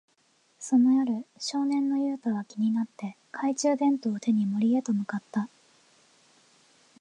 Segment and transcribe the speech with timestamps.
[0.59, 5.47] その夜、少年のユウタは気になって、懐中電灯を手に森へと向かった。